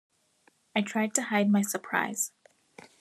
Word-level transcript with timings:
I 0.75 0.81
tried 0.81 1.13
to 1.13 1.21
hide 1.21 1.47
my 1.51 1.61
surprise. 1.61 2.31